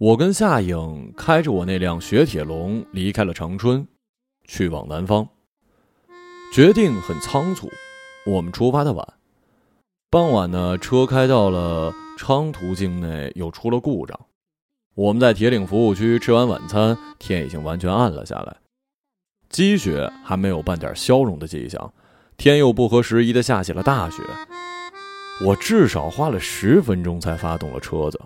[0.00, 3.86] 我跟夏颖开着我那辆雪铁龙离开了长春，
[4.44, 5.28] 去往南方。
[6.54, 7.68] 决定很仓促，
[8.24, 9.06] 我们出发的晚。
[10.08, 14.18] 傍晚呢，车开到了昌图境内，又出了故障。
[14.94, 18.56] 我们在铁岭服务区吃完晚餐，天已经完全暗了下来，
[19.50, 21.92] 积雪还没有半点消融的迹象，
[22.38, 24.22] 天又不合时宜的下起了大雪。
[25.44, 28.18] 我至少花了十分钟才发动了车子。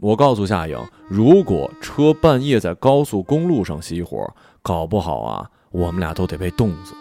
[0.00, 6.94] 我告诉夏颖，如果车半夜在高速公路上熄火，搞不好啊，我们俩都得被冻死。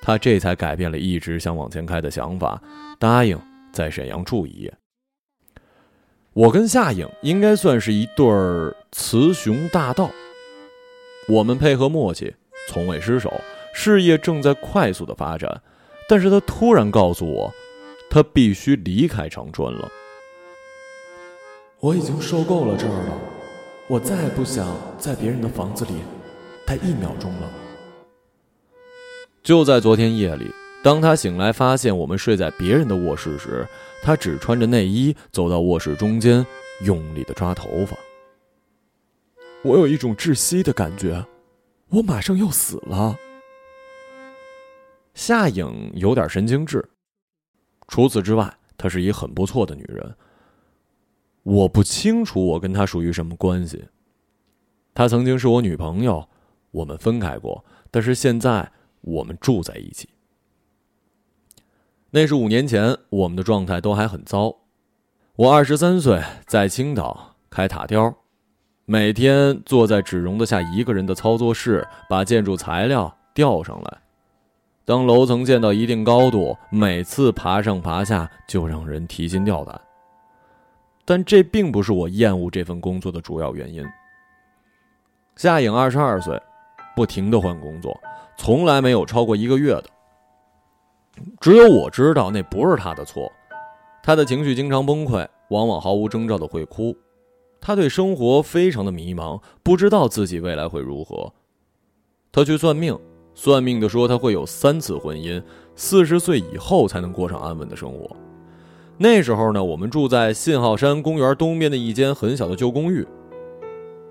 [0.00, 2.62] 他这才改变了一直想往前开的想法，
[2.98, 3.38] 答应
[3.70, 4.72] 在沈阳住一夜。
[6.32, 10.10] 我跟夏颖应该算是一对儿雌雄大盗，
[11.28, 12.34] 我们配合默契，
[12.68, 13.30] 从未失手，
[13.74, 15.60] 事业正在快速的发展。
[16.08, 17.52] 但是他突然告诉我，
[18.08, 19.86] 他必须离开长春了。
[21.80, 23.20] 我已经受够了这儿了，
[23.88, 25.92] 我再也不想在别人的房子里
[26.66, 27.48] 待一秒钟了。
[29.44, 30.50] 就在昨天夜里，
[30.82, 33.64] 当他醒来发现我们睡在别人的卧室时，
[34.02, 36.44] 他只穿着内衣走到卧室中间，
[36.84, 37.96] 用力的抓头发。
[39.62, 41.24] 我有一种窒息的感觉，
[41.90, 43.16] 我马上要死了。
[45.14, 46.84] 夏颖有点神经质，
[47.86, 50.12] 除此之外，她是一很不错的女人。
[51.48, 53.86] 我不清楚我跟她属于什么关系。
[54.92, 56.28] 她曾经是我女朋友，
[56.70, 60.10] 我们分开过，但是现在我们住在一起。
[62.10, 64.56] 那是五年前，我们的状态都还很糟。
[65.36, 68.14] 我二十三岁，在青岛开塔吊，
[68.84, 73.98] 每天坐在只容得下一个人的操作室，把建筑材料吊上来。
[74.84, 79.80] 当楼层建到一定高度，每次爬上爬下就让人提心吊胆。
[81.08, 83.82] 但这并不是我厌恶这份工作的主要原因。
[85.36, 86.38] 夏颖二十二岁，
[86.94, 87.98] 不停的换工作，
[88.36, 89.84] 从来没有超过一个月的。
[91.40, 93.32] 只有我知道那不是他的错，
[94.02, 96.94] 他的情绪经常崩溃，往往毫无征兆的会哭。
[97.58, 101.32] 他对生活非常的迷茫，不知道自己未来会如何。
[102.30, 102.94] 他去算命，
[103.34, 105.42] 算命的说他会有三次婚姻，
[105.74, 108.14] 四十岁以后才能过上安稳的生活。
[109.00, 113.06] 那时候呢，我们住在信号山公园东边的一间很小的旧公寓。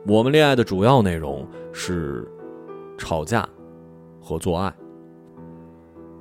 [0.08, 2.26] 我们恋爱的主要内容是
[2.98, 3.48] 吵架
[4.22, 4.74] 和做爱。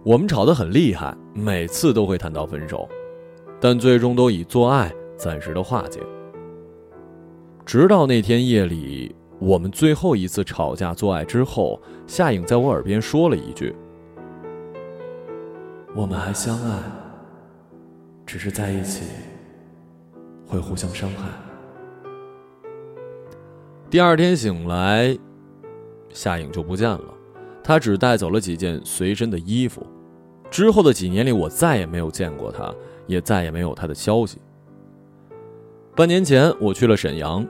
[0.02, 2.88] 我们吵得很厉害，每次都会谈到分手，
[3.60, 6.00] 但最终都以做爱暂时的化解。
[7.64, 13.72] 直到那天夜里，我们最后一次吵架做爱之后，夏颖在我耳边说了一句
[15.94, 16.80] ：“我们还相爱。”
[18.26, 19.04] 只是在一起
[20.46, 21.28] 会互相伤害。
[23.88, 25.16] 第二天醒来，
[26.10, 27.04] 夏颖就不见了，
[27.62, 29.86] 她只带走了几件随身的衣服。
[30.50, 32.74] 之后的几年里，我再也没有见过她，
[33.06, 34.38] 也再也没有她的消息。
[35.94, 37.46] 半年前，我去了沈阳，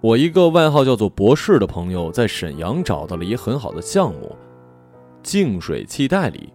[0.00, 4.34] 我一个外号叫做“博士”的朋友在沈阳找到了一个很好的项目——
[5.22, 6.52] 净水器代理。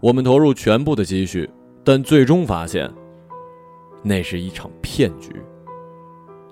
[0.00, 1.48] 我们投入全部的积蓄。
[1.86, 2.92] 但最终发现，
[4.02, 5.30] 那是一场骗局。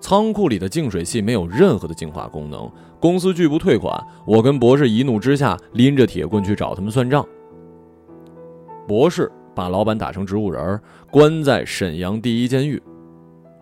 [0.01, 4.01] 仓库里的净水器没有任何的净化功能，公司拒不退款。
[4.25, 7.27] 我跟博士一怒之下拎着铁棍去找他们算账。
[8.87, 10.81] 博士把老板打成植物人，
[11.11, 12.81] 关在沈阳第一监狱，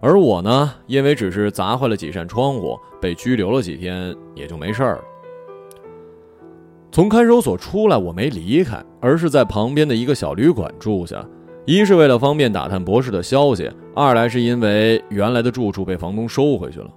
[0.02, 5.04] 而我呢，因为只是砸坏了几扇窗户，被拘留了几天，也就没事儿了。
[6.90, 11.26] 从看守所出来，我没离开，而是在旁边的一个小旅馆住下。
[11.64, 16.90] 一是为了方便打探博士的消息，二来是因为原来的住处被房东收回去了。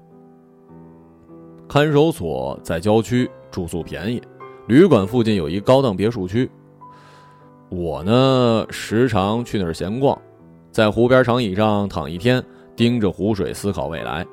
[1.68, 4.20] 看守所在郊区，住宿便宜；
[4.68, 6.50] 旅馆附近有一高档别墅区。
[7.70, 10.20] 我呢，时常去那儿闲逛，
[10.72, 12.44] 在湖边长椅上躺一天，
[12.76, 14.26] 盯着湖水思考未来。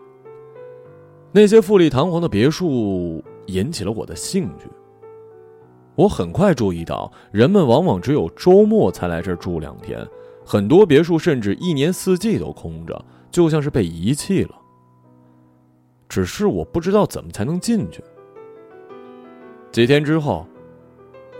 [1.30, 4.66] 那些富丽堂皇的别墅引起了我的兴趣。
[5.94, 10.06] 我很快注意到，人们往往只有周末才来这儿住两天。
[10.44, 14.50] 很多别墅甚至一年四季都空着，就像是被遗弃了。
[16.08, 18.02] 只是我不知道怎么才能进去。
[19.70, 20.46] 几天之后，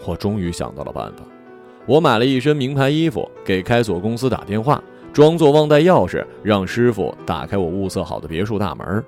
[0.07, 1.25] 我终于想到了办法。
[1.85, 4.83] 我买了一身名牌衣服，给开锁公司打电话，
[5.13, 9.05] 装作忘带钥匙，让师傅打开我物色好的别墅大门。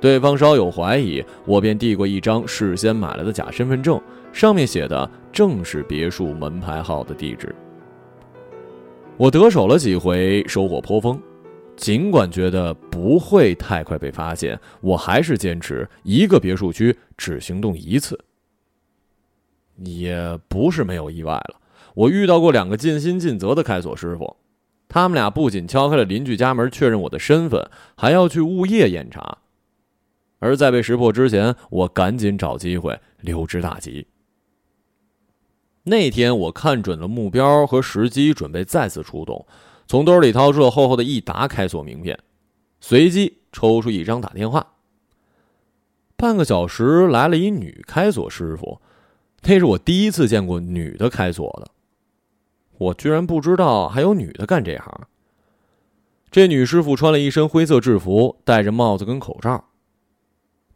[0.00, 4.00] 对方稍有怀疑，我便递过一张事先买了的假身份证，
[4.32, 7.54] 上面写的正是别墅门牌号的地址。
[9.22, 11.16] 我得手了几回，收获颇丰。
[11.76, 18.18] 尽管觉得不会太快被发现，我还是坚持一个别墅区只行动一次。
[19.76, 21.54] 也不是没有意外了，
[21.94, 24.36] 我遇到过两个尽心尽责的开锁师傅，
[24.88, 27.64] 他们俩不仅敲开了邻居家门确认我的身份，
[27.96, 29.38] 还要去物业验查。
[30.40, 34.04] 而在被识破之前，我赶紧找机会溜之大吉。
[35.84, 39.46] 那天我看准了目标和时机，准备再次出动，
[39.86, 42.18] 从兜里掏出了厚厚的一沓开锁名片，
[42.80, 44.74] 随机抽出一张打电话。
[46.16, 48.80] 半个小时来了一女开锁师傅，
[49.42, 51.72] 那是我第一次见过女的开锁的，
[52.78, 55.08] 我居然不知道还有女的干这行。
[56.30, 59.64] 这女师傅穿了一身灰色制服，戴着帽子跟口罩。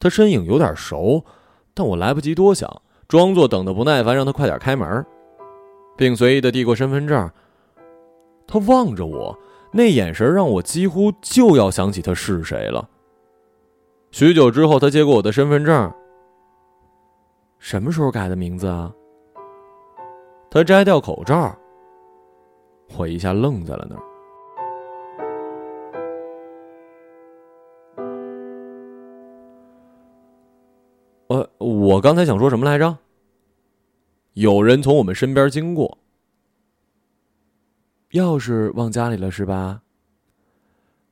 [0.00, 1.24] 她身影有点熟，
[1.72, 5.04] 但我来不及多想，装作等的不耐烦，让他快点开门，
[5.96, 7.30] 并随意的递过身份证。
[8.46, 9.36] 他望着我，
[9.72, 12.88] 那眼神让我几乎就要想起他是谁了。
[14.10, 15.92] 许久之后，他接过我的身份证。
[17.58, 18.92] 什么时候改的名字啊？
[20.50, 21.54] 他摘掉口罩，
[22.96, 24.02] 我一下愣在了那儿。
[31.28, 32.98] 呃，我刚才想说什么来着？
[34.34, 35.98] 有人从我们身边经过，
[38.12, 39.82] 钥匙忘家里了是吧？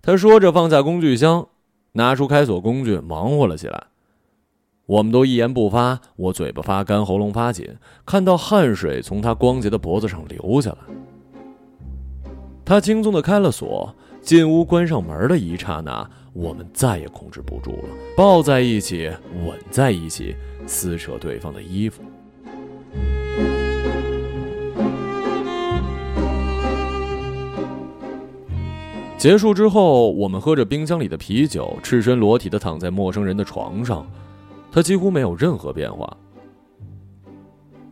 [0.02, 1.48] 他说着放下工具箱，
[1.92, 3.86] 拿出开锁工具，忙活了起来。
[4.86, 10.78] 我们都一言不发，我嘴巴发干，喉咙发紧，看到汗水从他光洁的脖子上流下来。
[12.66, 13.94] 他轻松的开了锁，
[14.24, 16.08] 进屋关上门的一刹那。
[16.32, 19.08] 我们再也控制不住了，抱在一起，
[19.46, 20.34] 吻在一起，
[20.66, 22.02] 撕扯对方的衣服。
[29.16, 34.04] 结束之后，我们喝着冰箱里的啤酒，赤身裸体的躺在陌生人的床上，
[34.72, 36.16] 他几乎没有任何变化。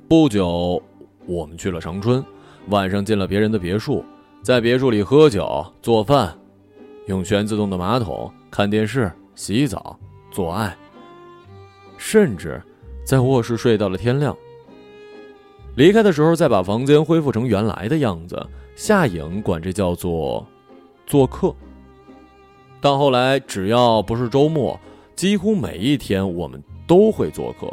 [0.09, 0.83] 不久，
[1.27, 2.25] 我们去了长春，
[2.71, 4.05] 晚上进了别人的别墅，
[4.43, 6.37] 在别墅里喝酒、做饭。
[7.07, 9.99] 用全自动的马桶看电视、洗澡、
[10.31, 10.77] 做爱，
[11.97, 12.63] 甚至
[13.05, 14.37] 在卧室睡到了天亮。
[15.75, 18.47] 离开的时候，再把房间恢复成原来的样子。
[18.77, 20.47] 夏颖管这叫做
[21.07, 21.55] 做客。
[22.81, 24.79] 到后来，只要不是周末，
[25.17, 27.73] 几乎每一天我们都会做客。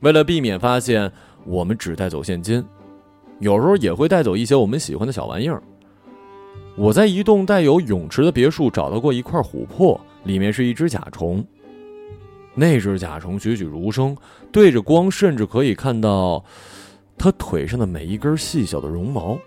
[0.00, 1.10] 为了避免发现，
[1.44, 2.64] 我们只带走现金，
[3.38, 5.62] 有时候也会带走一些我们喜欢的小玩意儿。
[6.76, 11.44] 我在一栋带有泳池的别墅找到过一块琥珀，里面是一只甲虫。
[12.54, 14.16] 那只甲虫栩栩如生，
[14.50, 16.44] 对着光，甚至可以看到
[17.16, 19.38] 它腿上的每一根细小的绒毛。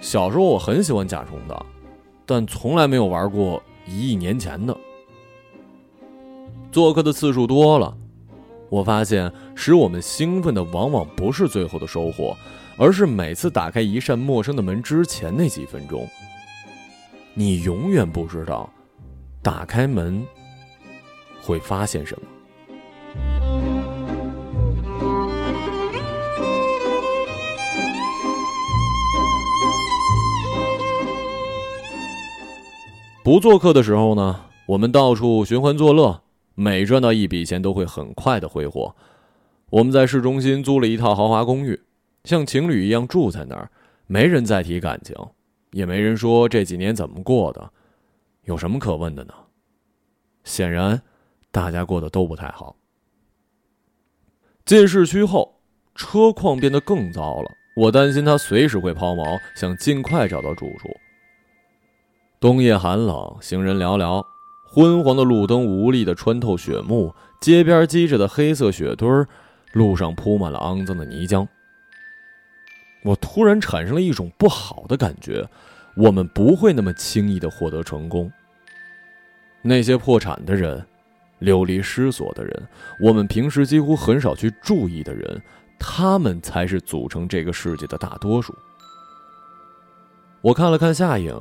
[0.00, 1.66] 小时候我很喜欢甲虫的，
[2.24, 4.76] 但从来没有玩过一亿年前的。
[6.72, 7.96] 做客的次数多了，
[8.68, 12.36] 我发现使我们兴奋的往往不是最后的收获。
[12.82, 16.08] 而是每次打开一扇陌生的门之前那几分钟，
[17.34, 18.72] 你永远不知道，
[19.42, 20.26] 打开门
[21.42, 22.26] 会发现什么。
[33.22, 36.22] 不做客的时候呢，我们到处寻欢作乐，
[36.54, 38.96] 每赚到一笔钱都会很快的挥霍。
[39.68, 41.78] 我们在市中心租了一套豪华公寓。
[42.24, 43.70] 像情侣一样住在那儿，
[44.06, 45.16] 没人再提感情，
[45.72, 47.70] 也没人说这几年怎么过的，
[48.44, 49.34] 有什么可问的呢？
[50.44, 51.02] 显然，
[51.50, 52.76] 大家过得都不太好。
[54.64, 55.60] 进市区后，
[55.94, 60.88] 车况变得更糟了，我担心他随时会抛锚，想尽快找到住处。
[62.38, 64.24] 冬夜寒冷，行人寥寥，
[64.68, 69.28] 昏黄的路灯无力的穿透雪幕，街边积着的黑色雪堆儿，
[69.72, 71.46] 路上铺满了肮脏的泥浆。
[73.02, 75.48] 我突然产生了一种不好的感觉，
[75.96, 78.30] 我们不会那么轻易的获得成功。
[79.62, 80.84] 那些破产的人，
[81.38, 82.68] 流离失所的人，
[83.00, 85.42] 我们平时几乎很少去注意的人，
[85.78, 88.54] 他们才是组成这个世界的大多数。
[90.42, 91.34] 我看了看夏影，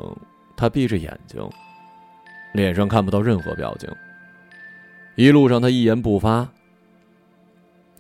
[0.58, 1.42] 他闭着眼睛，
[2.54, 3.90] 脸上看不到任何表情。
[5.16, 6.48] 一路上他一言不发。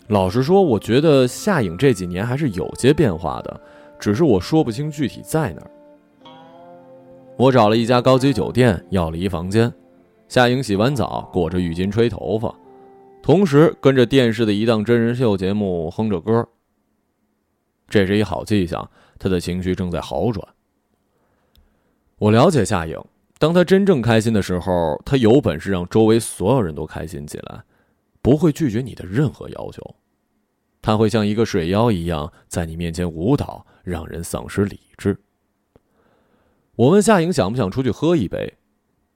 [0.09, 3.61] 老实说，我觉得夏颖这几年还是有些变化的，
[3.99, 5.71] 只是我说不清具体在哪儿。
[7.37, 9.71] 我找了一家高级酒店，要了一房间。
[10.27, 12.53] 夏颖洗完澡，裹着浴巾吹头发，
[13.21, 16.47] 同时跟着电视的一档真人秀节目哼着歌。
[17.87, 18.89] 这是一好迹象，
[19.19, 20.43] 她的情绪正在好转。
[22.17, 22.99] 我了解夏颖，
[23.37, 27.61] 当她真正开心的时候，她有本事让周围所有人都开心起来，
[28.23, 29.95] 不会拒绝你的任何要求。
[30.89, 35.15] 他会像一个水妖一样在你面前舞蹈，让人丧失理智。
[36.75, 38.57] 我问夏颖想不想出去喝一杯，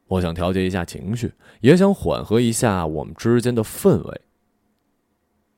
[0.05, 4.21] 我想调节一下情绪，也想缓和一下我们之间的氛围。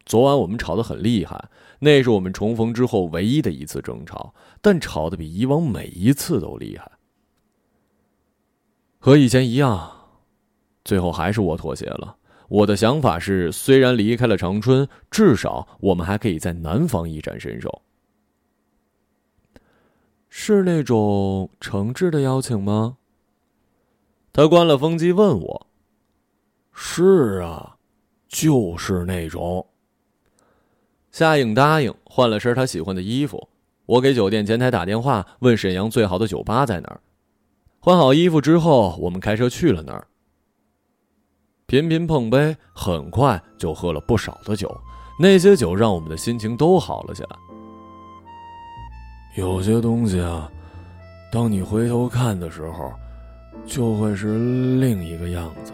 [0.05, 6.89] 昨晚我们吵得很厉害，那是我们重逢之后唯一的一次争吵，但吵得比以往每一次都厉害。
[8.99, 9.91] 和以前一样，
[10.85, 12.15] 最后还是我妥协了。
[12.47, 17.81] 我的想法是，虽然离开了长春，至少我们还可以在南方一展身手。
[20.29, 22.97] 是那种诚挚的邀请吗？
[24.33, 25.67] 他关了风机问我
[26.73, 27.77] ：“是啊，
[28.27, 29.65] 就是那种。”
[31.11, 33.47] 夏颖答应，换了身他喜欢的衣服。
[33.85, 36.99] 我给酒店前台打电话，问沈阳最好的酒吧在哪儿。
[37.79, 40.07] 换好衣服之后，我们开车去了那儿。
[41.67, 44.69] 频频碰杯，很快就喝了不少的酒。
[45.19, 47.29] 那些酒让我们的心情都好了起来。
[49.35, 50.49] 有些东西啊，
[51.31, 52.93] 当你回头看的时候，
[53.65, 54.37] 就会是
[54.79, 55.73] 另一个样子。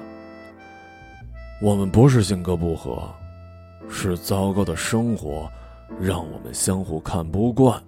[1.62, 3.01] 我们不是性格不合。
[3.89, 5.51] 是糟糕的生活，
[6.00, 7.81] 让我们相互看不惯。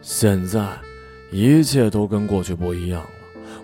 [0.00, 0.66] 现在，
[1.30, 3.04] 一切都跟过去不一样，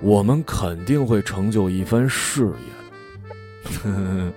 [0.03, 4.33] 我们肯定会成就一番事业的。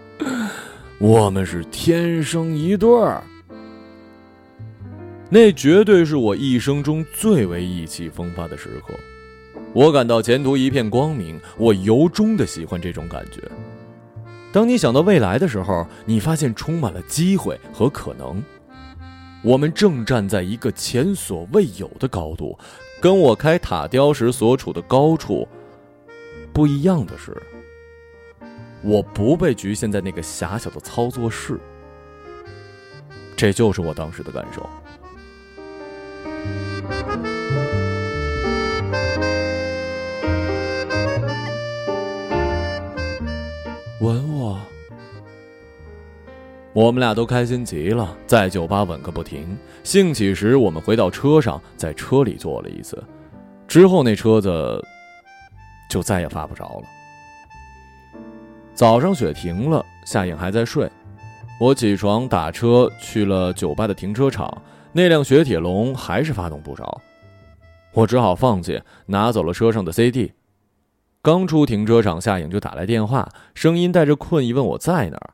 [1.00, 3.24] 我们是天生一对儿，
[5.30, 8.94] 那绝对是我一生中最为意气风发的时刻。
[9.74, 13.42] 我感到前途一片光明，我由衷的喜欢这种感觉。
[14.54, 18.42] 当你想到未来的时候，你发现充满了机会和可能。
[19.44, 22.58] 我们正站在一个前所未有的高度，
[23.02, 25.48] 跟我开塔雕时所处的高处
[26.56, 27.36] 不一样的是，
[28.82, 31.60] 我不被局限在那个狭小的操作室。
[33.36, 34.66] 这就是我当时的感受。
[44.00, 44.58] 吻我，
[46.72, 49.58] 我们俩都开心极了，在酒吧吻个不停。
[49.84, 53.04] 兴起时，我们回到车上，在车里做了一次，
[53.68, 54.82] 之后那车子
[55.96, 56.84] 就再也发不着了。
[58.74, 60.92] 早上雪停了，夏颖还在睡，
[61.58, 64.62] 我起床打车去了酒吧的停车场，
[64.92, 67.02] 那辆雪铁龙还是发动不着，
[67.94, 70.34] 我只好放弃，拿走了车上的 CD。
[71.22, 75.30] 刚出停车场，夏颖就打来电话，声音带着困意，问我在哪儿。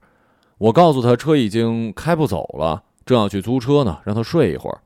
[0.60, 4.77] 我告诉他车已经开不走了，正要去租车呢，让他睡一会儿。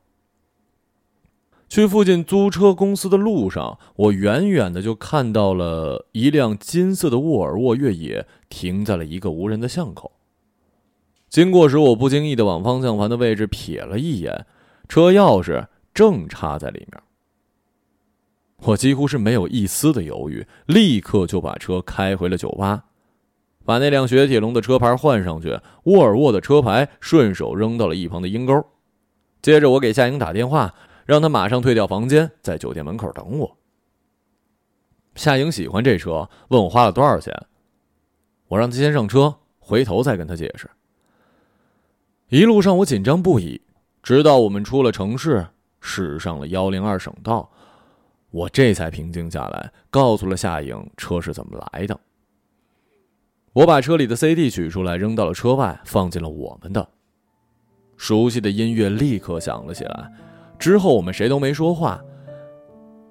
[1.67, 10.11] 去附近租车公司的路上，我远远的就看到了一辆金色的沃尔沃越野停在了一个无人的巷口。
[11.27, 14.45] 经过时，我不经意的往方向盘的位置瞥了一眼，
[14.87, 17.01] 车钥匙正插在里面。
[18.67, 22.85] 我几乎是没有一丝的犹豫，立刻就把车开回了酒吧，
[23.65, 28.65] 把那辆雪铁龙的车牌换上去，沃尔沃的车牌顺手扔到了一旁的阴沟。
[29.41, 30.73] 接着，我给夏英打电话，
[31.05, 33.57] 让他马上退掉房间，在酒店门口等我。
[35.15, 37.33] 夏颖喜欢这车，问我花了多少钱，
[38.47, 40.69] 我让他先上车，回头再跟他解释。
[42.29, 43.61] 一路上我紧张不已，
[44.01, 45.45] 直到我们出了城市，
[45.79, 47.49] 驶上了幺零二省道。
[48.31, 51.97] 我这才平静下来，告诉了夏颖车是怎么来的。
[53.53, 56.89] 我把车里的 CD 取出来，扔到了车外，放进了我们的。
[57.95, 60.11] 熟悉的音乐立刻响了起来。
[60.57, 62.01] 之后我们谁都没说话。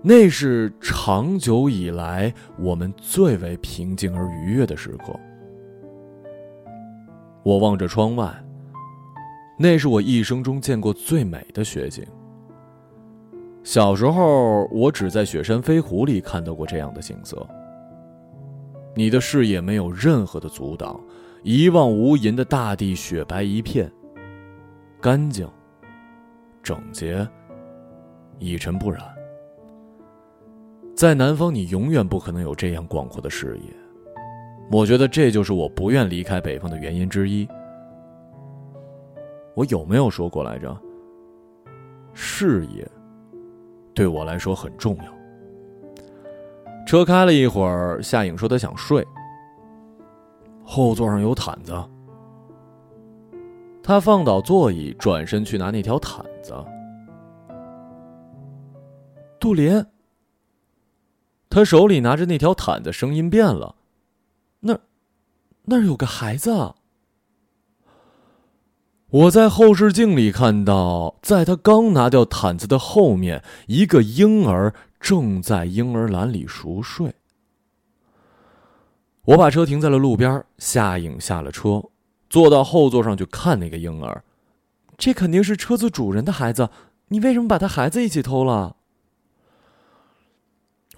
[0.03, 5.19] 那是长久以来我们最为平静而愉悦的时刻。
[7.43, 8.31] 我望着窗外，
[9.59, 12.05] 那是我一生中见过最美的雪景。
[13.63, 17.47] 小时候，我只在《雪山飞狐》里看到过这样的景色。
[18.95, 21.01] 你的视野没有任何的阻挡，
[21.43, 23.91] 一望无垠的大地，雪白一片，
[25.01, 25.49] 干净、
[26.65, 27.29] 整洁、
[28.39, 29.05] 一尘不染。
[30.97, 33.65] 在南方，你永远不可能有这样广阔的视野。
[34.73, 37.47] 我觉得这就是我不愿离开北方的原因之一。
[39.55, 40.75] 我有没有说过来着？
[42.15, 42.89] 视野。
[43.93, 45.05] 对我来说很重要。
[46.87, 49.07] 车开了一会儿，夏颖说她想睡。
[50.65, 51.73] 后座上有毯子。
[53.87, 56.55] 他放倒座椅，转身去拿那条毯子。
[59.39, 59.85] 杜林。
[61.51, 63.77] 他手里拿着那条毯子，声音变了。
[64.61, 64.81] 那，
[65.65, 66.73] 那儿有个孩子。
[69.11, 77.15] 我在后视镜里看到，在他刚拿掉毯子的后面，一个婴儿正在婴儿篮里熟睡。
[79.27, 81.83] 我把车停在了路边，夏颖下了车，
[82.29, 84.23] 坐到后座上去看那个婴儿。
[84.97, 86.69] 这肯定是车子主人的孩子，
[87.09, 88.77] 你为什么把他孩子一起偷了？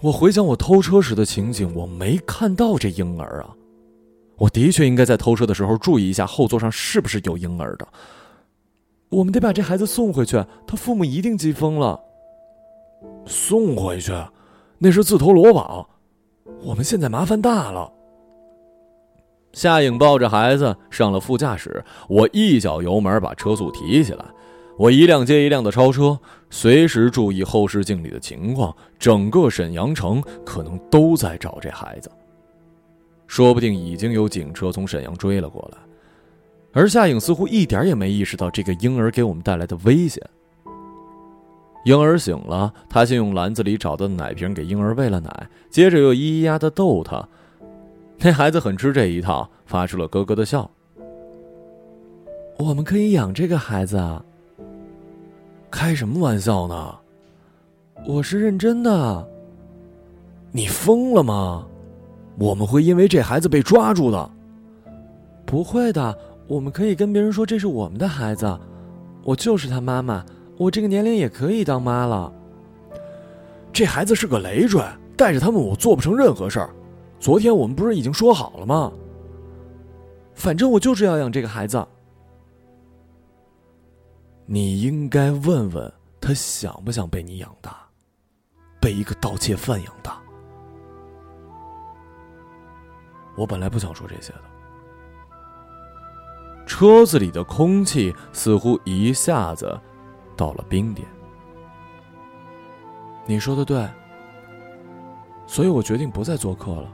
[0.01, 3.55] 我回想我偷车时的情景，我没看到这婴儿啊！
[4.37, 7.87] 我的确应该在偷车的时候注意一下后座上是不是有婴儿的。
[9.09, 11.99] 我们得把这孩子送回去，他父母一定急疯了。
[13.25, 14.13] 送回去，
[14.77, 15.89] 那是自投罗网，
[16.61, 17.91] 我们现在麻烦大了。
[19.57, 24.23] 夏颖抱着孩子上了副驾驶，我一脚油门把车速提起来。
[24.77, 26.15] 我一辆接一辆的超车，
[26.51, 28.71] 随时注意后视镜里的情况。
[28.99, 32.11] 整个沈阳城可能都在找这孩子，
[33.25, 35.79] 说不定已经有警车从沈阳追了过来。
[36.71, 40.21] 而夏颖似乎一点也没意识到这个婴儿给我们带来的危险。
[41.83, 47.27] 婴儿醒了，他先用篮子里找到的奶瓶给婴儿喂了奶，接着又咿咿呀的逗他。
[48.19, 50.69] 那孩子很吃这一套，发出了咯咯的笑。
[52.57, 54.23] 我们可以养这个孩子啊。
[55.69, 56.95] 开什么玩笑呢？
[58.07, 59.27] 我是认真的。
[60.51, 61.67] 你疯了吗？
[62.39, 64.29] 我们会因为这孩子被抓住的。
[65.45, 68.59] 不会的，我们可以跟别人说这是我们的孩子，
[69.23, 70.25] 我就是他妈妈，
[70.57, 72.31] 我这个年龄也可以当妈了。
[73.71, 74.81] 这孩子是个累赘，
[75.15, 76.69] 带着他们我做不成任何事儿。
[77.19, 78.91] 昨天我们不是已经说好了吗？
[80.33, 81.83] 反正我就是要养这个孩子。
[84.45, 87.85] 你应该问问他想不想被你养大，
[88.79, 90.21] 被一个盗窃犯养大。
[93.35, 94.41] 我本来不想说这些的。
[96.65, 99.79] 车子里的空气似乎一下子
[100.35, 101.07] 到了冰点。
[103.25, 103.89] 你说的对，
[105.47, 106.93] 所以我决定不再做客了。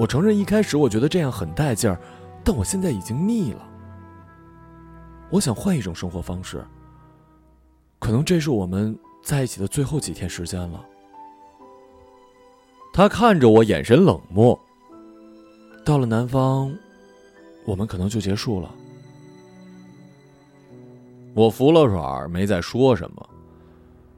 [0.00, 2.00] 我承认一开始我觉得这样很带劲儿，
[2.42, 3.68] 但我现在已经腻了。
[5.28, 6.64] 我想换一种生活方式。
[7.98, 10.82] 可能这是我们在一起的最后几天时间了。
[12.94, 14.58] 他看着我，眼神冷漠。
[15.84, 16.74] 到了南方，
[17.66, 18.74] 我们可能就结束了。
[21.34, 23.28] 我服了软，没再说什么。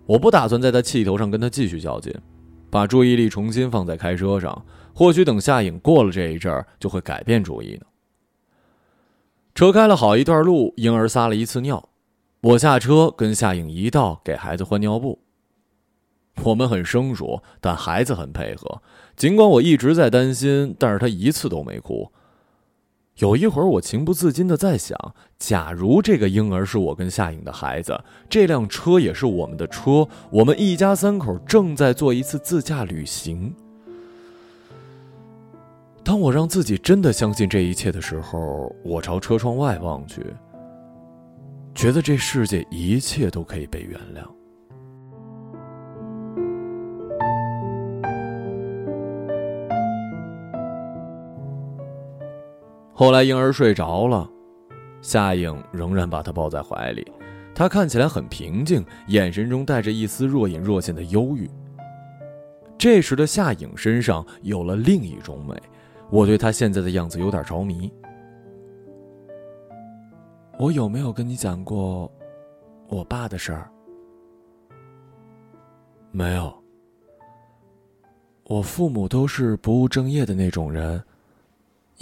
[0.07, 2.15] 我不打算在他气头上跟他继续较劲，
[2.73, 4.65] 把注意力重新放在开车上。
[4.95, 7.87] 或许等夏颖过了这一阵儿，就会改变主意呢。
[9.55, 11.91] 车开了好一段路，婴儿撒了一次尿，
[12.41, 15.21] 我下车跟夏颖一道给孩子换尿布。
[16.45, 18.81] 我们很生疏，但孩子很配合。
[19.17, 22.11] 尽管我一直在担心，但是他一次都没哭。
[23.23, 24.99] 有一会儿，我情不自禁的在想：
[25.39, 27.97] 假如这个婴儿是我跟夏颖的孩子，
[28.29, 33.55] 这辆车也是我们的车，我们一家三口正在做一次自驾旅行。
[36.03, 40.27] 当我让自己真的相信这一切的时候，我朝车窗外望去，
[41.77, 44.42] 觉得这世界一切都可以被原谅。
[52.95, 54.29] 后来婴儿睡着了，
[55.01, 57.11] 夏颖仍然把他抱在怀里，
[57.55, 61.51] 他看起来很平静，眼神中带着一丝若隐若现的忧郁。
[62.77, 65.55] 这时的夏颖身上有了另一种美。
[66.11, 67.91] 我对他现在的样子有点着迷。
[70.59, 72.13] 我有没有跟你讲过
[72.89, 73.71] 我爸的事儿？
[76.11, 76.53] 没有。
[78.45, 81.03] 我父母都是不务正业的那种人，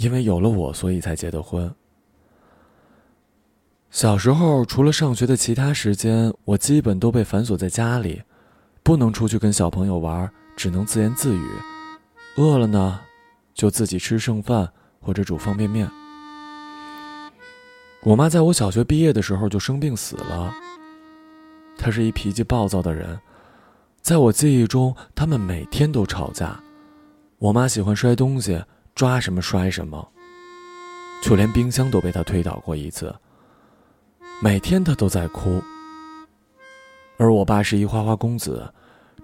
[0.01, 1.73] 因为有了我，所以才结的婚。
[3.89, 8.23] 小时候，除了上学的其他时间，我基本都被反锁在家里，
[8.83, 11.45] 不能出去跟小朋友玩，只能自言自语。
[12.37, 12.99] 饿了呢。
[13.53, 14.67] 就自己吃剩饭
[15.01, 15.87] 或者煮方便面。
[18.01, 20.51] 我妈在我小学毕业的时候就生病死了。
[21.77, 23.19] 她是一脾气暴躁的人，
[24.01, 26.59] 在我记忆中，他们每天都吵架。
[27.39, 28.63] 我妈喜欢摔东西，
[28.95, 30.07] 抓什么摔什么，
[31.23, 33.13] 就连冰箱都被他推倒过一次。
[34.41, 35.61] 每天他都在哭。
[37.17, 38.73] 而我爸是一花花公子，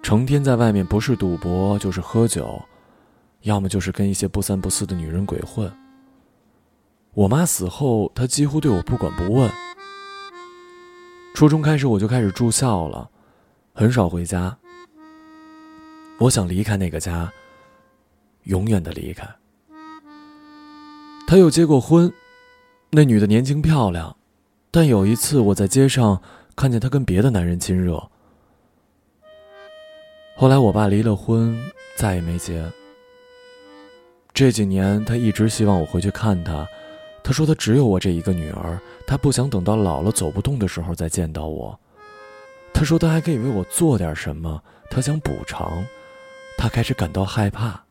[0.02, 2.60] 成天在外面不是赌博就是喝酒。
[3.42, 5.72] 要么就是跟一些不三不四的女人鬼混。
[7.14, 9.50] 我妈死后，他几乎对我不管不问。
[11.34, 13.08] 初中开始我就开始住校了，
[13.72, 14.56] 很少回家，
[16.18, 17.32] 我想离开那个家，
[18.44, 19.24] 永远的离开。
[21.30, 22.10] 他又结过婚，
[22.88, 24.16] 那女的年轻漂亮，
[24.70, 26.18] 但有一次我在街上
[26.56, 28.02] 看见他跟别的男人亲热。
[30.38, 31.54] 后来我爸离了婚，
[31.98, 32.64] 再也没结。
[34.32, 36.66] 这几年他一直希望我回去看他，
[37.22, 41.78] 他说他只有我这一个女儿，他不想等到老了走不动的时候再见到我。
[42.72, 45.84] 他说他还可以为我做点什么，他想补偿。
[46.56, 47.84] 他开始感到害怕，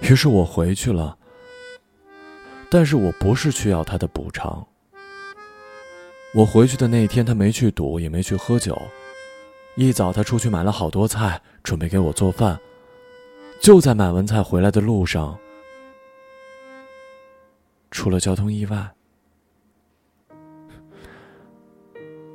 [0.00, 1.16] 于是我回去了。
[2.74, 4.66] 但是我不是去要他的补偿。
[6.34, 8.76] 我回去的那天，他没去赌，也没去喝酒。
[9.76, 12.58] 一早，他出去买了好多菜，准备给我做饭。
[13.60, 15.38] 就在买完菜回来的路上，
[17.92, 18.90] 出了交通意外。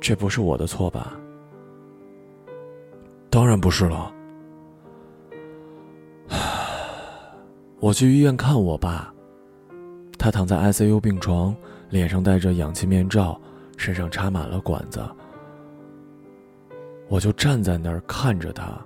[0.00, 1.20] 这不是我的错吧？
[3.28, 4.10] 当然不是了。
[7.78, 9.09] 我去医院看我爸，
[10.20, 11.56] 他躺在 ICU 病床，
[11.88, 13.40] 脸上戴着氧气面罩，
[13.78, 15.02] 身上插满了管子。
[17.08, 18.78] 我就站在那儿看着他，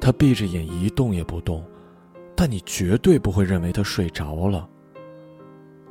[0.00, 1.62] 他闭着眼一动也不动，
[2.34, 4.66] 但你绝对不会认为他睡着了。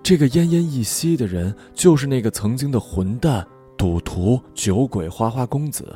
[0.02, 5.96] 这个奄奄一息的人，就是那个曾经的混蛋、赌徒、酒鬼、花花公子。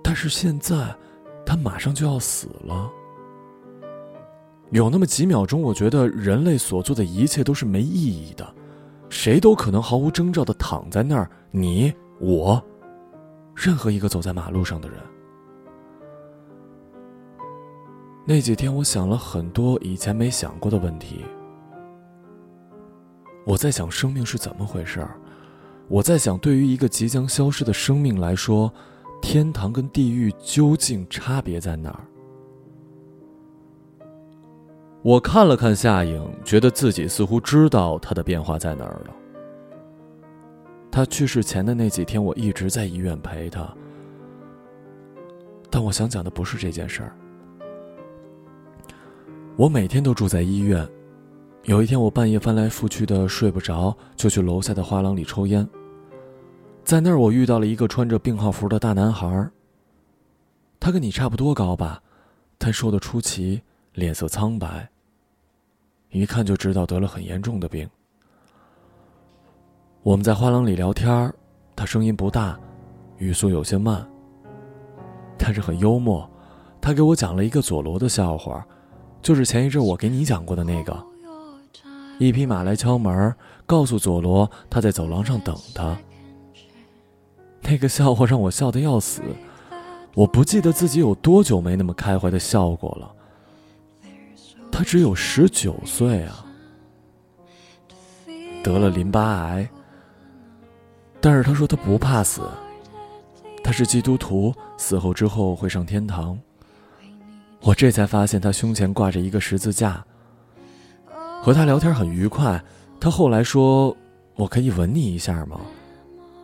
[0.00, 0.96] 但是现在，
[1.44, 2.88] 他马上就要死了。
[4.70, 8.54] 有那么几秒钟，我觉得人类所做的一切都是没意义的，
[9.08, 12.62] 谁都可能毫无征兆的躺在那儿，你我，
[13.54, 14.98] 任何一个走在马路上的人。
[18.24, 21.24] 那几天，我想了很多以前没想过的问题。
[23.44, 25.16] 我在想生命是怎么回事儿，
[25.86, 28.72] 我在想对于一个即将消失的生命来说，
[29.22, 32.04] 天堂跟地狱究竟差别在哪儿？
[35.06, 39.14] 我看了看夏影，觉得自己似乎知道她的变化在哪儿了。
[40.90, 43.72] 她去世前的那几天，我一直在医院陪她。
[45.70, 47.16] 但我想讲的不是这件事儿。
[49.54, 50.84] 我每天都住在医院，
[51.66, 55.64] 有一天我半夜翻来覆去的睡不着，就去楼下的画廊里抽烟。
[56.82, 59.48] 在那儿，我遇到了一个穿着病号服的大男孩。
[60.80, 62.02] 他跟你差不多高吧，
[62.58, 64.90] 他瘦得出奇，脸色苍白。
[66.10, 67.88] 一看就知道得了很严重的病。
[70.02, 71.32] 我们在画廊里聊天
[71.74, 72.58] 他声音不大，
[73.18, 74.06] 语速有些慢，
[75.36, 76.28] 但是很幽默。
[76.80, 78.64] 他给我讲了一个佐罗的笑话，
[79.20, 81.04] 就是前一阵我给你讲过的那个。
[82.18, 83.34] 一匹马来敲门，
[83.66, 85.96] 告诉佐罗他在走廊上等他。
[87.62, 89.20] 那个笑话让我笑得要死，
[90.14, 93.12] 我不记得自己有多久没那么开怀的笑过了。
[94.70, 96.44] 他只有十九岁啊，
[98.62, 99.68] 得了淋巴癌。
[101.20, 102.42] 但是他说他不怕死，
[103.64, 106.38] 他是基督徒，死后之后会上天堂。
[107.62, 110.04] 我这才发现他胸前挂着一个十字架。
[111.42, 112.62] 和他聊天很愉快，
[113.00, 113.96] 他后来说
[114.36, 115.60] ：“我可以吻你一下吗？”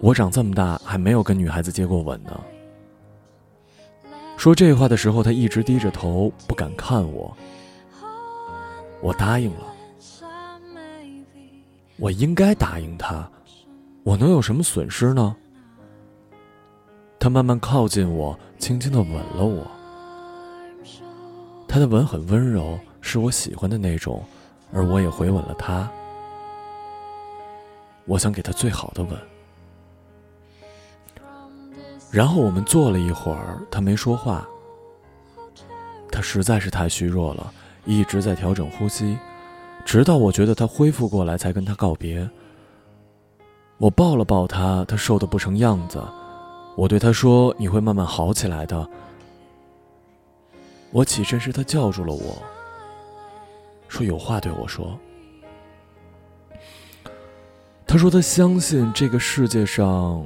[0.01, 2.41] 我长这么大还没有跟女孩子接过吻呢。
[4.37, 7.37] 说这话的时候，他一直低着头，不敢看我。
[9.03, 9.75] 我答应了，
[11.99, 13.29] 我应该答应他，
[14.05, 15.35] 我能有什么损失呢？
[17.19, 19.67] 他慢慢靠近我，轻轻的吻了我。
[21.67, 24.25] 他的吻很温柔，是我喜欢的那种，
[24.73, 25.91] 而我也回吻了他。
[28.05, 29.19] 我想给他最好的吻。
[32.11, 34.47] 然后我们坐了一会儿，他没说话。
[36.11, 37.53] 他实在是太虚弱了。
[37.85, 39.19] 一直在调整呼吸，
[39.85, 42.29] 直到我觉得他恢复过来，才跟他告别。
[43.79, 46.01] 我抱了抱他，他瘦得不成样子。
[46.77, 48.89] 我对他说：“你会慢慢好起来的。”
[50.93, 52.41] 我起身时，他叫住了我，
[53.89, 54.97] 说：“有话对我说。”
[57.85, 60.25] 他说：“他相信这个世界上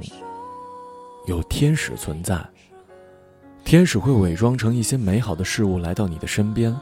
[1.25, 2.39] 有天使存在，
[3.65, 6.73] 天使会伪装成一些美好的事物来到你的身边。”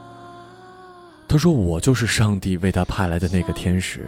[1.28, 4.06] 他说：“我就是上帝为他派来的那个天使。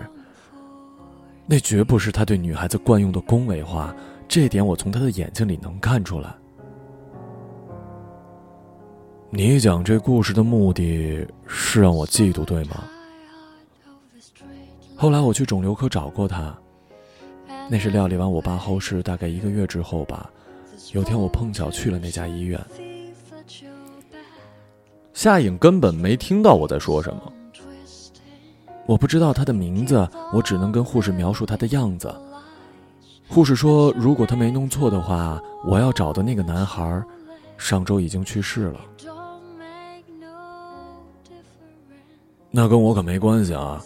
[1.46, 3.94] 那绝不是他对女孩子惯用的恭维话，
[4.28, 6.34] 这点我从他的眼睛里能看出来。”
[9.30, 12.84] 你讲这故事的目的是让我嫉妒，对吗？
[14.96, 16.56] 后来我去肿瘤科找过他，
[17.68, 20.30] 那是料理完我爸后事大概一个月之后吧。
[20.92, 22.58] 有天我碰巧去了那家医院，
[25.18, 27.32] 夏颖根本没听到我在说什么。
[28.86, 32.08] 我不知道他的名字，我只能跟护士描述他的样子。
[33.28, 37.02] 护士说，如果他没弄错的话，我要找的那个男孩，
[37.56, 38.80] 上周已经去世了。
[42.48, 43.82] 那跟我可没关系啊！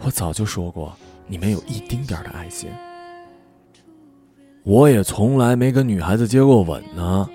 [0.00, 0.92] 我早就说过，
[1.28, 2.68] 你没有一丁点的爱心。
[4.64, 7.30] 我也从来没跟女孩子接过吻呢。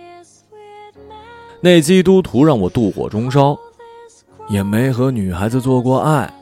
[1.61, 3.57] 那基督徒让我妒火中烧，
[4.49, 6.33] 也没和女孩子做过爱。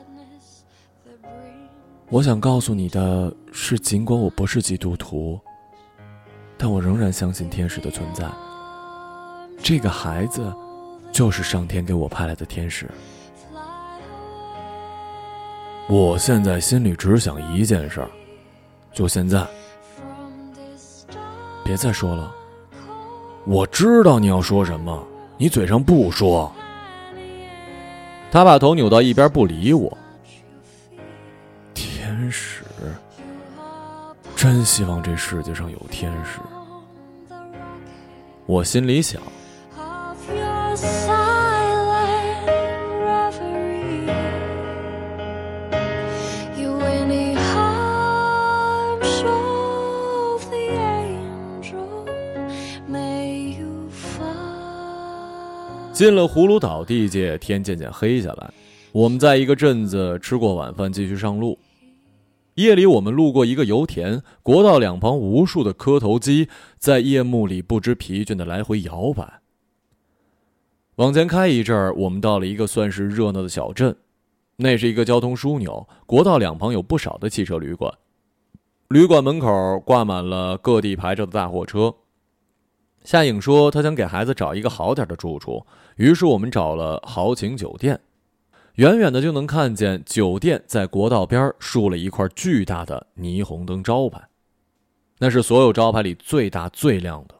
[2.08, 5.38] 我想告诉你的是，尽管我不是基督徒，
[6.56, 8.24] 但我仍然相信天使的存在。
[9.62, 10.52] 这个孩子。
[11.12, 12.88] 就是上天给我派来的天使。
[15.88, 18.08] 我现在心里只想一件事儿，
[18.92, 19.44] 就现在。
[21.64, 22.32] 别再说了，
[23.44, 25.04] 我知道你要说什么，
[25.40, 26.52] 你嘴上不说。
[28.30, 29.96] 他把头扭到一边不理我。
[31.72, 32.62] 天使，
[34.36, 36.40] 真希望这世界上有天使。
[38.44, 39.18] 我心里想。
[56.00, 58.50] 进了葫芦岛地界，天渐渐黑下来。
[58.90, 61.58] 我们在一个镇子吃过晚饭，继续上路。
[62.54, 69.42] 夜里，我们路过一个油田，国道两旁无数的磕头机在夜幕里不知疲倦的来回摇摆。
[70.94, 73.94] 往前开一阵儿，我们到了一个算是热闹的小镇，
[74.56, 77.92] 那是一个交通枢纽，国道两旁有不少的汽车旅馆，
[78.88, 81.94] 旅馆门口挂满了各地牌照的大货车。
[83.02, 88.00] 夏颖说：“她想给孩子找一个好点的住处。”于是我们找了豪情酒店。
[88.76, 94.28] 远远的就能看见酒店在国道边竖了一块巨大的霓虹灯招牌，
[95.18, 97.34] 那是所有招牌里最大最亮的。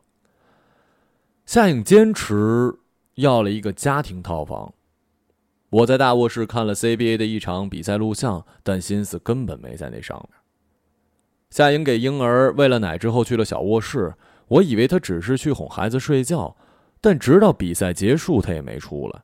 [1.46, 2.78] 夏颖坚持
[3.14, 4.74] 要了一个家庭套房。
[5.70, 10.38] 我在大卧室看了 CBA 的一场比赛录像，但心思根本没在那上面。
[11.50, 14.14] 夏颖给婴儿喂了奶之后去了小卧室。
[14.50, 16.56] 我以为他只是去哄孩子睡觉，
[17.00, 19.22] 但直到比赛结束，他也没出来。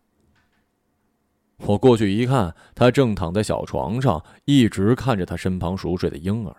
[1.59, 6.55] 我过去一看，他正躺在小床上，一直看着他身旁熟睡的婴儿。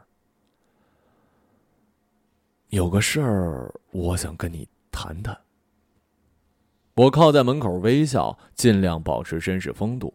[2.67, 5.39] 有个事儿，我想跟你谈谈。
[6.95, 10.13] 我靠在门口微笑，尽量保持绅士风度。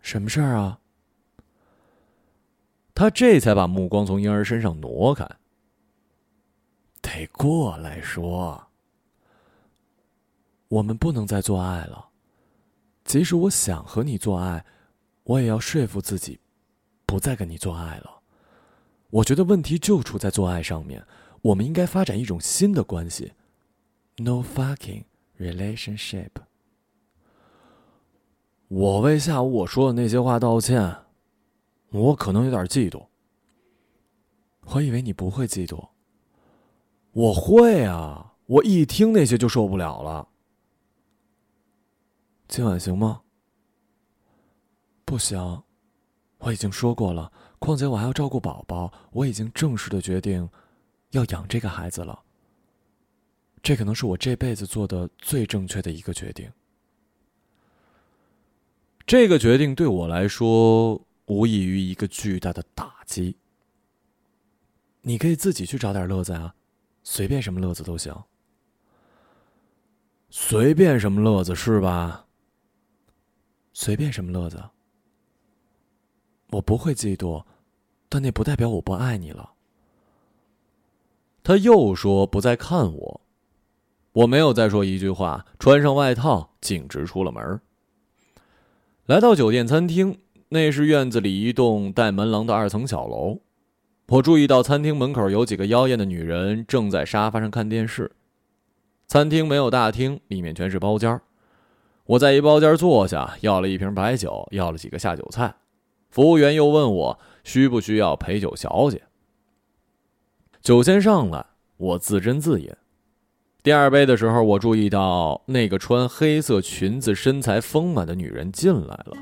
[0.00, 0.80] 什么事儿啊？
[2.92, 5.28] 他这才把目光从婴儿身上挪开。
[7.02, 8.68] 得过来说，
[10.68, 12.08] 我们不能再做爱了。
[13.04, 14.64] 即使我想和你做爱，
[15.24, 16.40] 我也要说服自己，
[17.04, 18.20] 不再跟你做爱了。
[19.10, 21.04] 我觉得问题就出在做爱上面。
[21.42, 23.32] 我们应该发展一种新的关系
[24.16, 25.02] ，no fucking
[25.38, 26.30] relationship。
[28.68, 30.96] 我为下午我说的那些话道歉，
[31.90, 33.04] 我可能有点嫉妒。
[34.66, 35.88] 我以为你不会嫉妒。
[37.12, 38.34] 我会啊！
[38.46, 40.28] 我一听那些就受不了了。
[42.48, 43.22] 今晚行吗？
[45.04, 45.62] 不行，
[46.38, 47.30] 我已经说过了。
[47.58, 50.48] 况且我还要照顾宝宝，我已经正式的决定
[51.10, 52.22] 要养这个孩子了。
[53.62, 56.50] 这可能是我这辈子做的最正确的一个决定。
[59.06, 63.36] 这个决定对我来说无异于一个巨大的打击。
[65.02, 66.54] 你可以自己去找点乐子啊。
[67.02, 68.14] 随便什么乐子都行。
[70.30, 72.26] 随便什么乐子是吧？
[73.72, 74.62] 随便什么乐子。
[76.50, 77.44] 我不会嫉妒，
[78.08, 79.52] 但那不代表我不爱你了。
[81.42, 83.20] 他又说不再看我，
[84.12, 87.60] 我没有再说一句话，穿上外套，径直出了门。
[89.06, 93.40] 来到酒店餐厅，那是院子里一栋带门廊的二层小楼。
[94.08, 98.12] 我注意到餐厅门口有几个妖艳的女人正在沙发上看电视。
[99.08, 101.20] 餐厅没有大厅，里面全是包间
[102.04, 105.54] 我在一包间坐下，要了一瓶白酒，要了几个下酒菜。
[106.10, 109.02] 服务员又问我需不需要陪酒小姐。
[110.60, 112.70] 酒先上来，我自斟自饮。
[113.62, 119.16] 第二杯的时候，我注意到那个穿黑色裙子、身材丰满的女人进来了。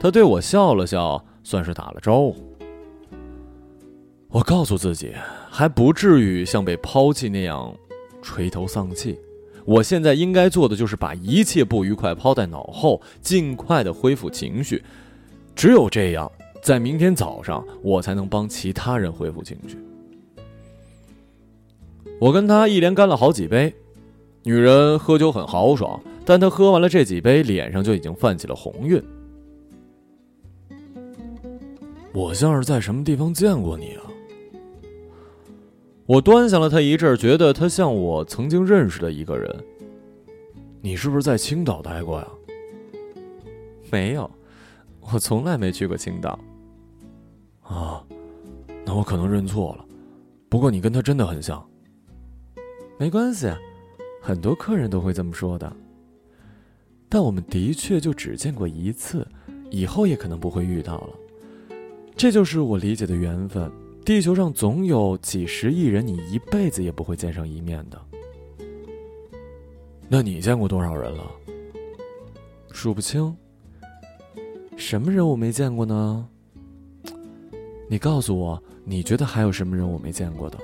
[0.00, 2.53] 她对我笑了笑，算是打了招呼。
[4.34, 5.12] 我告诉自己，
[5.48, 7.72] 还不至于像被抛弃那样
[8.20, 9.16] 垂头丧气。
[9.64, 14.82] 我现在应该做的就是把一切不愉快抛在脑后，尽快的恢复情绪。
[15.54, 16.28] 只有这样，
[16.60, 19.78] 在明天早上，我才能帮其他人恢复情绪。
[22.18, 23.72] 我跟他一连干了好几杯，
[24.42, 29.00] 女人喝酒很豪爽，但她喝完了这几杯，脸上就已经泛起了红晕。
[32.12, 34.03] 我像是在什么地方见过你啊？
[36.06, 39.64] 我端详了他一阵，觉得他像我曾经认识的一个人。
[40.82, 42.28] 你是不是在青岛待过呀？
[43.90, 44.30] 没有，
[45.00, 46.38] 我从来没去过青岛。
[47.62, 48.04] 啊，
[48.84, 49.84] 那我可能认错了。
[50.50, 51.64] 不过你跟他真的很像。
[52.98, 53.50] 没关系，
[54.20, 55.74] 很多客人都会这么说的。
[57.08, 59.26] 但我们的确就只见过一次，
[59.70, 61.08] 以后也可能不会遇到了。
[62.14, 63.72] 这就是我理解的缘分。
[64.04, 67.98] 地球上总有几十亿人，你一辈子也不会见上一面的。
[70.08, 71.24] 那你见过多少人了？
[72.70, 73.34] 数不清。
[74.76, 76.28] 什么人我没见过呢？
[77.88, 80.58] 你告诉我，你觉得还有什么人我没见过的？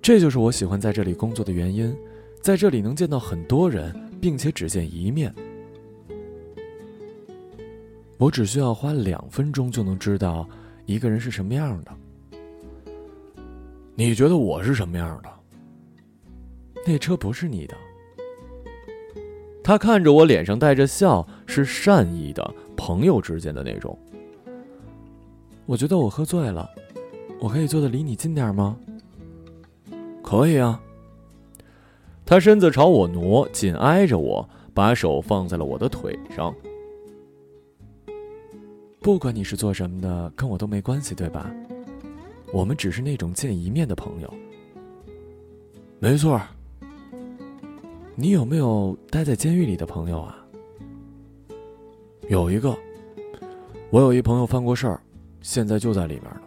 [0.00, 1.92] 这就是我喜欢在这里工作的原因，
[2.40, 5.34] 在这里能见到很多人，并且只见一面。
[8.16, 10.48] 我只需要花两分钟就能知道。
[10.86, 11.92] 一个人是什么样的？
[13.96, 15.28] 你觉得我是什么样的？
[16.86, 17.76] 那车不是你的。
[19.64, 23.98] 他看着我，脸上带着笑，是善意的，朋友之间的那种。
[25.66, 26.70] 我觉得我喝醉了，
[27.40, 28.76] 我可以坐的离你近点吗？
[30.22, 30.80] 可以啊。
[32.24, 36.54] 他身子朝我挪，紧挨着我，把手放在了我的腿上。
[39.00, 41.50] 不管你是做什么的，跟我都没关系，对吧？
[42.52, 44.34] 我们只是那种见一面的朋友。
[45.98, 46.40] 没错。
[48.14, 50.42] 你有没有待在监狱里的朋友啊？
[52.28, 52.74] 有一个，
[53.90, 55.00] 我有一朋友犯过事儿，
[55.42, 56.40] 现在就在里面呢。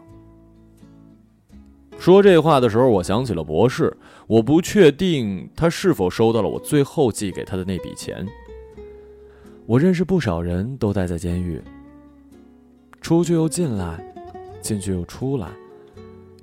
[2.00, 3.96] 说这话的时候，我想起了博士。
[4.26, 8.28] 我不确定他是否收到了我最后寄给他的那笔钱。
[9.66, 11.62] 我认识不少人都待在监狱。
[13.02, 14.04] 出去又进来，
[14.62, 15.50] 进去又出来，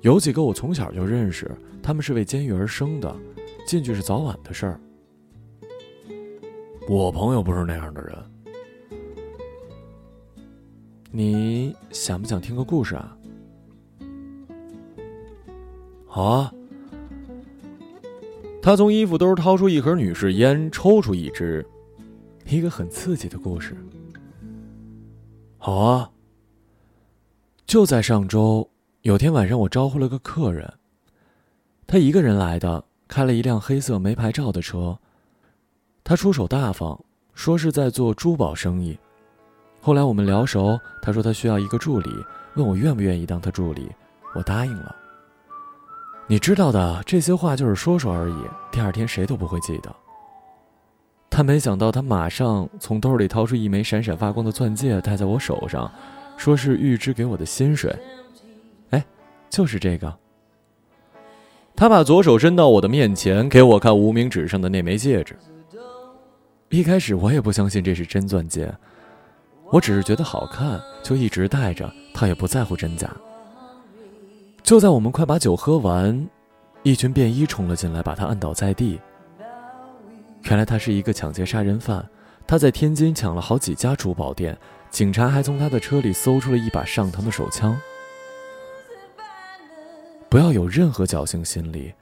[0.01, 1.49] 有几个我从小就认识，
[1.81, 3.15] 他们是为监狱而生的，
[3.65, 4.79] 进去是早晚的事儿。
[6.89, 8.15] 我朋友不是那样的人。
[11.11, 13.17] 你想不想听个故事啊？
[16.05, 16.53] 好啊。
[18.61, 21.65] 他从衣服兜掏出一盒女士烟，抽出一支，
[22.45, 23.75] 一个很刺激的故事。
[25.57, 26.11] 好啊。
[27.67, 28.65] 就在上周，
[29.01, 30.73] 有天晚上，我招呼了个客人。
[31.85, 34.97] 他一个人来的，开了一辆黑色没牌照的车。
[36.01, 36.97] 他出手大方，
[37.33, 38.97] 说是在做珠宝生意。
[39.81, 42.09] 后来我们聊熟，他说他需要一个助理，
[42.55, 43.91] 问我愿不愿意当他助理。
[44.33, 44.95] 我答应了。
[46.25, 49.93] 你知道的，这些话就是说说而已，第二天谁都不会记得。
[51.29, 55.91] 他没想到，他马上从兜里掏出一枚闪闪发光的钻戒，戴在我手上。
[56.37, 57.93] 说是预支给我的薪水，
[58.91, 59.05] 哎，
[59.49, 60.15] 就是这个。
[61.75, 65.35] 他把左手伸到我的面前，给我看无名指上的那枚戒指。
[66.69, 68.73] 一开始我也不相信这是真钻戒，
[69.71, 71.91] 我只是觉得好看，就一直戴着。
[72.13, 73.09] 他也不在乎真假。
[74.63, 76.27] 就在我们快把酒喝完，
[76.83, 78.99] 一群便衣冲了进来，把他按倒在地。
[80.43, 82.03] 原来他是一个抢劫杀人犯，
[82.47, 84.57] 他在天津抢了好几家珠宝店。
[84.97, 87.79] 警察还从他的车里搜出了一把上膛的手枪。
[90.27, 91.93] 不要有任何侥幸心理，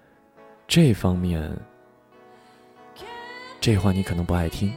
[0.65, 1.53] 这方面，
[3.59, 4.73] 这话你可能不爱听。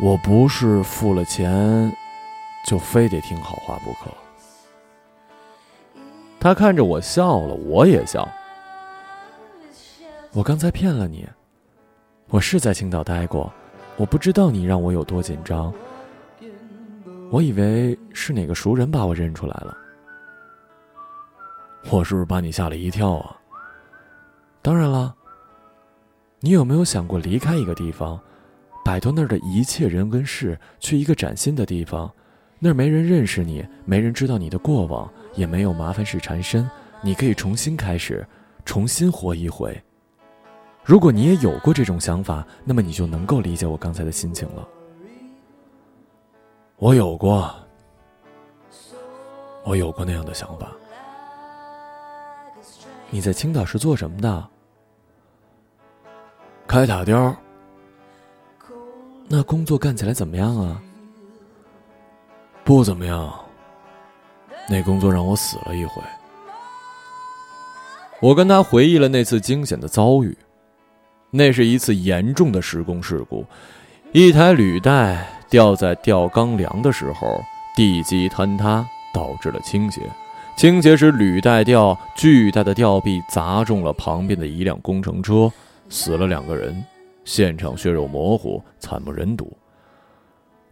[0.00, 1.92] 我不是付了钱，
[2.64, 4.08] 就非得听好话不可。
[6.38, 8.28] 他看着我笑了，我也笑。
[10.30, 11.28] 我刚才骗了你，
[12.28, 13.52] 我是在青岛待过，
[13.96, 15.74] 我不知道你让我有多紧张。
[17.34, 19.76] 我以为是哪个熟人把我认出来了，
[21.90, 23.36] 我是不是把你吓了一跳啊？
[24.62, 25.12] 当然了。
[26.38, 28.20] 你有没有想过离开一个地方，
[28.84, 32.08] 摆脱那儿的一切人跟事，去一个崭新的地方？
[32.60, 36.70] 那儿没人认识你，没人知道你的过往，也没有麻烦事缠身，
[37.02, 38.24] 你可以重新开始，
[38.64, 39.76] 重新活一回。
[40.84, 44.68] 如果你也有过这种想法，那么你就能够理解我刚才的心情了。
[46.84, 47.50] 我有过，
[49.64, 50.70] 我有过那样的想法。
[53.08, 54.46] 你在青岛是做什么的？
[56.66, 57.34] 开塔吊。
[59.26, 60.78] 那工作干起来怎么样啊？
[62.64, 63.32] 不怎么样。
[64.68, 66.02] 那工作让我死了一回。
[68.20, 70.36] 我跟他回忆了那次惊险的遭遇。
[71.30, 73.42] 那是一次严重的施工事故，
[74.12, 77.40] 一台履带吊在吊钢梁的时候，
[77.76, 80.00] 地基坍塌，导致了倾斜。
[80.56, 85.48] 倾斜时，履带吊巨大的吊臂砸中了旁边的一辆工程车，
[85.88, 86.84] 死了两个人，
[87.24, 89.56] 现场血肉模糊，惨不忍睹。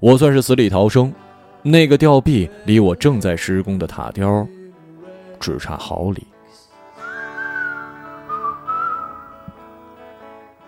[0.00, 1.14] 我算是死里逃生，
[1.62, 4.44] 那个吊臂离我正在施工的塔吊
[5.38, 6.26] 只差毫厘。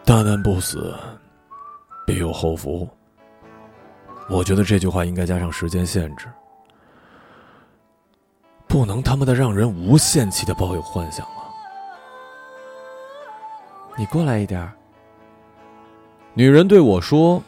[0.05, 0.95] 大难不死，
[2.07, 2.89] 必有后福。
[4.29, 6.27] 我觉得这句话应该加上时间限制。
[8.67, 11.47] 不能他妈的让人无限期的抱有幻想啊！
[13.97, 14.69] 你过来一点。
[16.33, 17.41] 女人对我说：“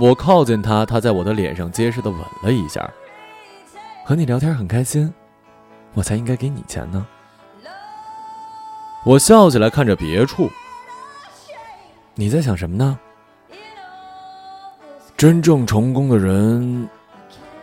[0.00, 2.90] 我靠近她，她在我的脸上结实的吻了一下。
[4.06, 5.12] 和你聊天很开心，
[5.92, 7.06] 我才应该给你钱呢。”
[9.04, 10.48] 我笑起来，看着别处。
[12.14, 12.98] 你在想什么呢？
[15.20, 16.88] 真正成功的人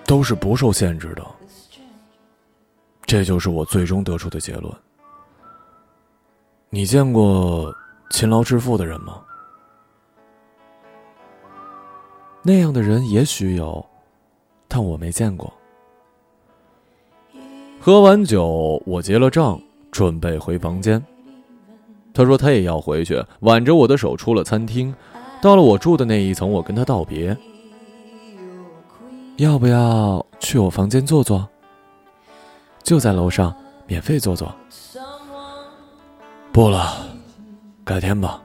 [0.05, 1.25] 都是不受限制的。
[3.03, 4.71] 这就是我最终得出的结论。
[6.69, 7.75] 你见过
[8.11, 9.23] 勤劳致富的人吗？
[12.43, 13.83] 那样的人也许有，
[14.67, 15.51] 但我没见过。
[17.79, 19.59] 喝完酒，我结了账，
[19.91, 21.03] 准备回房间。
[22.13, 24.93] 他说他也要回去，挽着我的手出了餐厅。
[25.41, 27.35] 到了我住的那一层，我跟他道别。
[29.37, 31.47] 要不要去我房间坐坐？
[32.81, 34.53] 就在楼上，免费坐坐。
[36.51, 36.97] 不了，
[37.85, 38.41] 改天吧。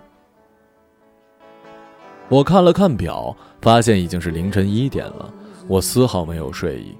[2.28, 5.32] 我看了看表，发现已经是凌晨一点了，
[5.66, 6.95] 我丝毫没有睡意。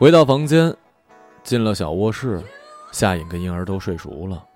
[0.00, 0.74] 回到房间，
[1.44, 2.42] 进了小卧室，
[2.90, 4.46] 夏颖跟婴儿都睡熟了。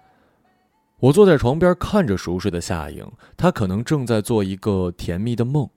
[0.98, 5.68] 我坐在床边看着熟睡的夏颖，她可能正在做一个甜蜜的梦。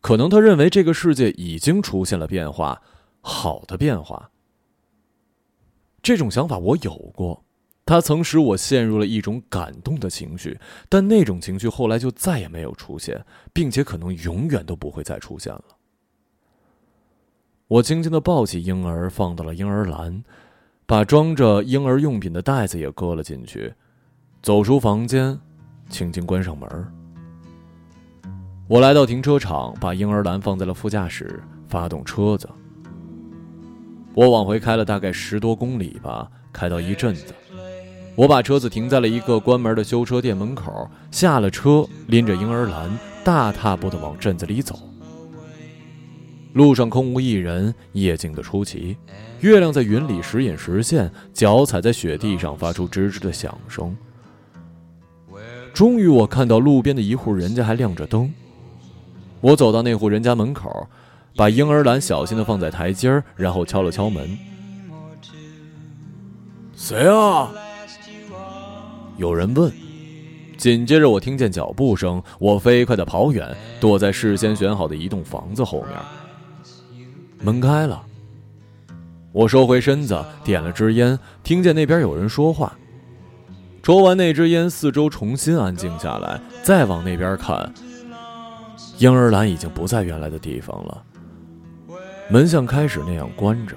[0.00, 2.82] 可能她认为这个世界已经出现了变化，
[3.20, 4.32] 好的变化。
[6.02, 7.44] 这种想法我有过，
[7.86, 15.62] 它曾使我陷入了一种感动的情绪，但那种情绪后来就再也没有出现，并且可能永远都不会再出现了。
[17.68, 20.24] 我轻轻的抱起婴儿，放到了婴儿篮，
[20.86, 23.74] 把装着婴儿用品的袋子也搁了进去。
[24.42, 25.38] 走出房间，
[25.90, 26.66] 轻轻关上门。
[28.68, 32.48] 我来到停车场，把婴儿篮放在了副驾驶，发动车子。
[34.14, 37.34] 我往回开了大概十多公里吧，开到一镇子，
[38.16, 42.90] 我把车子停在了一个关门的修车店门口，下了车，拎着婴儿篮，
[43.22, 44.78] 大踏步的往镇子里走。
[46.58, 48.96] 路上空无一人，夜静的出奇，
[49.38, 53.96] 月亮在云里时隐时现，脚踩在雪地上发出吱吱的响声。
[55.72, 58.34] 终于，我看到路边的一户人家还亮着灯。
[59.40, 60.88] 我走到那户人家门口，
[61.36, 64.36] 把婴儿篮小心的放在台阶儿，然后敲了敲门。
[66.74, 67.52] 谁啊？
[69.16, 69.72] 有人问。
[70.56, 75.96] 紧接着，我听见脚步声，我飞快的跑远，躲在事先选好的一栋房子后面。
[77.40, 78.04] 门开了。
[79.32, 82.76] 我收回身子，点了支烟，听见那边有人说话。
[83.82, 87.72] 抽完那支烟，四周重新安静下来，再往那边看，
[88.98, 91.02] 婴儿篮已经不在原来的地方了，
[92.28, 93.76] 门像开始那样关着，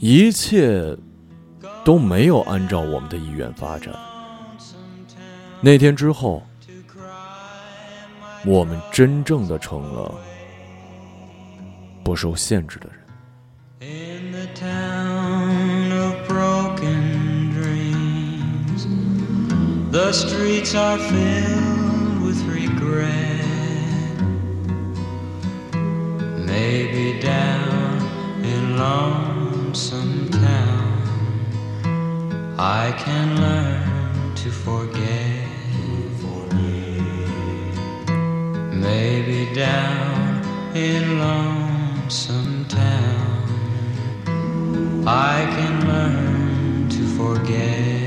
[0.00, 0.96] 一切
[1.84, 3.94] 都没有按照我们的意愿发展。
[5.60, 6.42] 那天之后，
[8.44, 10.14] 我们真正的成了
[12.03, 13.05] 不受限制的人。
[19.91, 23.45] The streets are filled with regret.
[26.45, 28.01] Maybe down
[28.43, 30.99] in lonesome town,
[32.59, 35.45] I can learn to forget.
[38.73, 40.41] Maybe down
[40.75, 41.68] in lonesome
[42.10, 43.46] lonesome town,
[45.06, 47.99] I can learn to forget.